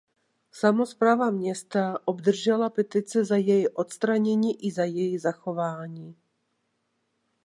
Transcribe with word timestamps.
Samospráva 0.51 1.29
města 1.31 1.97
obdržela 2.05 2.69
petice 2.69 3.25
za 3.25 3.35
její 3.35 3.67
odstranění 3.69 4.65
i 4.65 4.71
za 4.71 4.83
její 4.83 5.17
zachování. 5.17 6.15